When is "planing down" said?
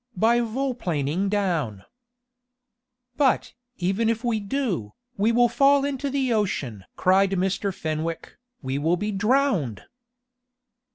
0.73-1.85